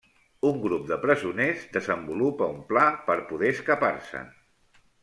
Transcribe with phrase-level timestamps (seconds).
[0.51, 4.29] Un grup de presoners desenvolupa un pla per poder escapar-se.